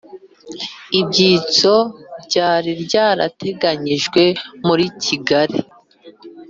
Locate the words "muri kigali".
4.65-5.59